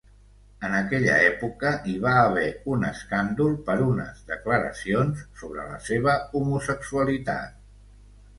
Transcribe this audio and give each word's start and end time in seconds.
En 0.67 0.71
aquella 0.75 1.17
època 1.25 1.73
hi 1.91 1.93
va 2.05 2.13
haver 2.21 2.45
un 2.75 2.85
escàndol 2.87 3.53
per 3.67 3.75
unes 3.89 4.25
declaracions 4.33 5.23
sobre 5.43 5.67
la 5.75 5.79
seva 5.91 6.17
homosexualitat. 6.41 7.63